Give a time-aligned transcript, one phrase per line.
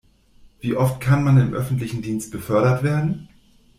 [0.61, 3.27] Wie oft kann man im öffentlichen Dienst befördert werden?